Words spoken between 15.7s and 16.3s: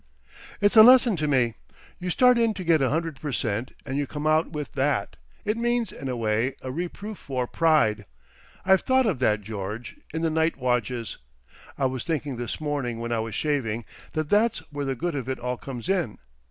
in.